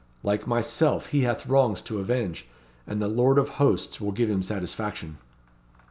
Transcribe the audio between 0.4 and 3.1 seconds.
myself he hath wrongs to avenge, and the